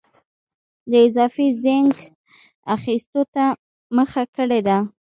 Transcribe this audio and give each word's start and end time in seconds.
د 0.89 0.93
اضافي 1.07 1.47
زېنک 1.61 1.97
اخیستو 2.75 3.21
ته 3.33 3.45
مخه 3.97 4.23
کړې 4.35 4.59
ده. 4.67 4.77